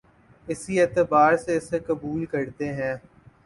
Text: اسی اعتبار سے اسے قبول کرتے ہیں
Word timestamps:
اسی 0.47 0.79
اعتبار 0.81 1.37
سے 1.37 1.57
اسے 1.57 1.79
قبول 1.87 2.25
کرتے 2.25 2.73
ہیں 2.73 2.93